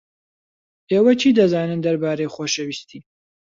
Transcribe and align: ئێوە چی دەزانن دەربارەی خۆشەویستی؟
ئێوە 0.91 1.13
چی 1.21 1.29
دەزانن 1.39 1.79
دەربارەی 1.85 2.31
خۆشەویستی؟ 2.35 2.99